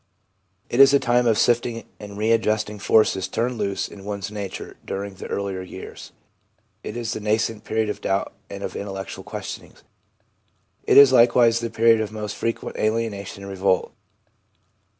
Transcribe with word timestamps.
It 0.67 0.79
is 0.79 0.95
a 0.95 0.99
time 0.99 1.27
of 1.27 1.37
sifting 1.37 1.83
and 1.99 2.17
readjusting 2.17 2.79
forces 2.79 3.27
turned 3.27 3.59
loose 3.59 3.87
in 3.87 4.03
one's 4.03 4.31
nature 4.31 4.75
during 4.83 5.13
the 5.13 5.27
earlier 5.27 5.61
years. 5.61 6.11
It 6.83 6.97
is 6.97 7.13
the 7.13 7.19
nascent 7.19 7.65
period 7.65 7.87
of 7.87 8.01
doubt 8.01 8.33
and 8.49 8.63
of 8.63 8.75
intellectual 8.75 9.23
questionings. 9.23 9.83
It 10.85 10.97
is 10.97 11.13
likewise 11.13 11.59
the 11.59 11.69
period 11.69 12.01
of 12.01 12.11
most 12.11 12.35
frequent 12.35 12.77
alienation 12.77 13.43
and 13.43 13.49
revolt. 13.51 13.93